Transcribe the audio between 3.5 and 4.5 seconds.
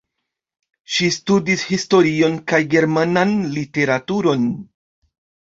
literaturon.